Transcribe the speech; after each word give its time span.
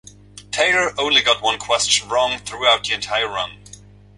Taylor 0.49 0.93
only 0.97 1.21
got 1.21 1.43
one 1.43 1.59
question 1.59 2.09
wrong 2.09 2.39
throughout 2.39 2.87
her 2.87 2.95
entire 2.95 3.27
run. 3.27 3.59